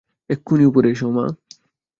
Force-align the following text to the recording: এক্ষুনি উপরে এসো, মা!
এক্ষুনি 0.29 0.63
উপরে 0.65 0.87
এসো, 0.89 1.07
মা! 1.09 1.25